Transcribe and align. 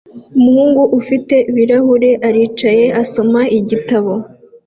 Umuhungu 0.37 0.81
ufite 0.99 1.35
ibirahuri 1.49 2.09
aricaye 2.27 2.85
asoma 3.01 3.41
igitabo 3.57 4.13